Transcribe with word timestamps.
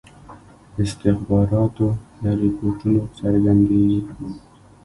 استخباراتو 0.81 1.87
له 2.21 2.31
رپوټونو 2.41 3.01
څرګندیږي. 3.19 4.01